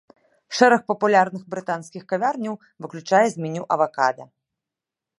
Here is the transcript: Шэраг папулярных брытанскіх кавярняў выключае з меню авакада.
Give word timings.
Шэраг 0.59 0.81
папулярных 0.91 1.43
брытанскіх 1.55 2.03
кавярняў 2.13 2.59
выключае 2.87 3.25
з 3.35 3.47
меню 3.47 3.63
авакада. 3.77 4.23